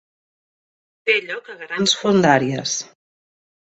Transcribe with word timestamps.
Té 1.09 1.17
lloc 1.27 1.51
a 1.55 1.59
grans 1.59 1.95
fondàries. 2.01 2.77